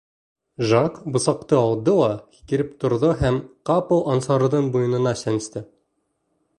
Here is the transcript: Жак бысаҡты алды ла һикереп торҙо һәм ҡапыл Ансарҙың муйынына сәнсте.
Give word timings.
Жак 0.69 0.95
бысаҡты 1.17 1.57
алды 1.65 1.93
ла 1.99 2.09
һикереп 2.39 2.73
торҙо 2.85 3.13
һәм 3.23 3.39
ҡапыл 3.71 4.05
Ансарҙың 4.15 4.75
муйынына 4.75 5.17
сәнсте. 5.25 5.69